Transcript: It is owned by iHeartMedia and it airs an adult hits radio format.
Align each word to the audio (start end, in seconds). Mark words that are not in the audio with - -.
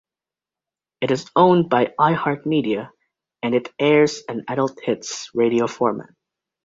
It 1.01 1.11
is 1.11 1.29
owned 1.35 1.69
by 1.69 1.93
iHeartMedia 1.99 2.89
and 3.43 3.53
it 3.53 3.71
airs 3.77 4.23
an 4.27 4.45
adult 4.47 4.79
hits 4.81 5.29
radio 5.35 5.67
format. 5.67 6.09